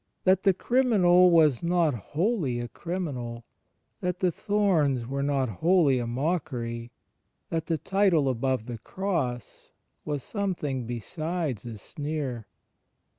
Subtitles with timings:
[0.23, 3.45] that the Criminal was not wholly a Criminal,
[3.99, 6.89] that the Thorns were not wholly a mockery,
[7.51, 9.69] that the title above the Cross
[10.03, 12.47] was something besides a sneer.